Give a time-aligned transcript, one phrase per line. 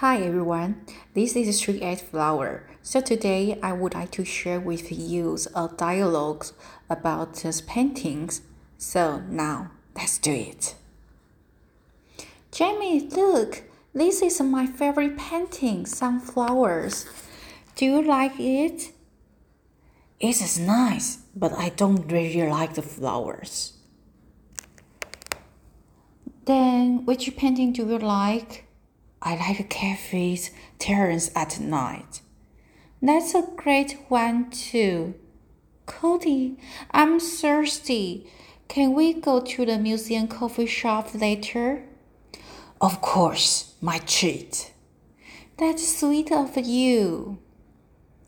[0.00, 0.84] Hi everyone,
[1.14, 2.68] this is Street Art Flower.
[2.82, 6.44] So today I would like to share with you a dialogue
[6.90, 8.42] about paintings.
[8.76, 10.74] So now let's do it.
[12.52, 13.62] Jamie, look,
[13.94, 17.06] this is my favorite painting, Sunflowers.
[17.74, 18.92] Do you like it?
[20.20, 23.72] It is nice, but I don't really like the flowers.
[26.44, 28.65] Then which painting do you like?
[29.25, 32.21] I like cafes, terrace at night.
[33.01, 35.13] That's a great one too.
[35.85, 36.57] Cody,
[36.91, 38.27] I'm thirsty.
[38.67, 41.83] Can we go to the museum coffee shop later?
[42.79, 44.71] Of course, my treat.
[45.57, 47.37] That's sweet of you.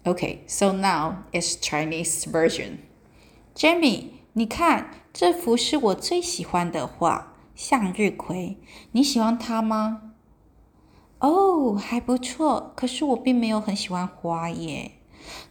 [0.06, 2.80] Okay, so now it's Chinese version.
[3.56, 8.58] Jamie，你看，这幅是我最喜欢的画，向日葵。
[8.92, 10.07] 你喜欢它吗？
[11.21, 12.73] 哦，还不错。
[12.77, 14.93] 可是我并没有很喜欢花耶。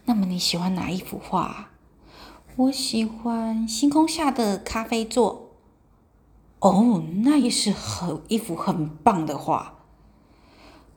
[0.06, 1.68] 那么你喜欢哪一幅画？
[2.56, 5.52] 我喜欢星空下的咖啡座。
[6.60, 9.74] 哦，那也是很一幅很棒的画。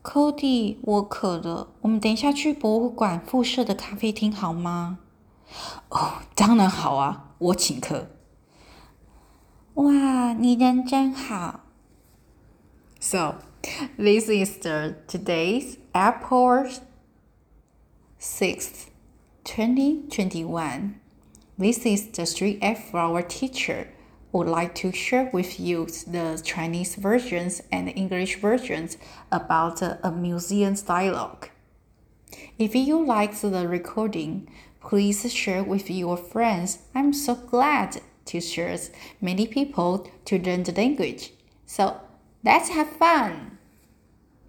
[0.02, 1.68] Cody，我渴了。
[1.82, 4.98] 我们等一下去博物馆附设的咖啡厅好吗？
[5.90, 8.10] 哦，当然好啊，我请客。
[9.76, 11.60] 哇，你人真好。
[13.02, 13.40] So.
[13.98, 16.70] This is the today's April
[18.20, 18.90] 6th,
[19.44, 21.00] 2021.
[21.58, 23.88] This is the Street F Flower teacher
[24.32, 28.98] would like to share with you the Chinese versions and English versions
[29.32, 31.50] about a museum's dialogue.
[32.60, 34.48] If you liked the recording,
[34.80, 36.80] please share with your friends.
[36.94, 38.78] I'm so glad to share
[39.20, 41.34] many people to learn the language.
[41.66, 42.00] So
[42.44, 43.60] let's have fun!